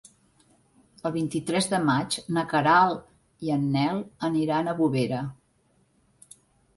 [1.09, 3.03] El vint-i-tres de maig na Queralt
[3.49, 5.21] i en Nel aniran a Bovera.